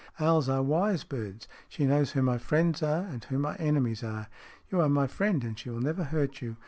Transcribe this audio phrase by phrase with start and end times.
[0.19, 1.47] "Owls are wise birds.
[1.69, 4.29] She knows who my friends are, and who my enemies are.
[4.71, 6.55] You are my friend, and she will never hurt you.